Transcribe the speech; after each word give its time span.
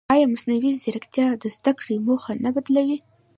ایا 0.13 0.25
مصنوعي 0.33 0.71
ځیرکتیا 0.81 1.27
د 1.41 1.43
زده 1.55 1.71
کړې 1.79 1.95
موخه 2.07 2.31
نه 2.43 2.49
بدلوي؟ 2.55 2.97